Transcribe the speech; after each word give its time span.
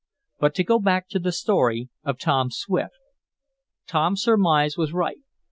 But 0.39 0.55
to 0.55 0.63
go 0.63 0.79
back 0.79 1.09
to 1.09 1.19
the 1.19 1.31
story 1.31 1.89
of 2.03 2.17
Tom 2.17 2.49
Swift. 2.49 2.95
Tom's 3.85 4.23
surmise 4.23 4.75
was 4.75 4.93
right. 4.93 5.19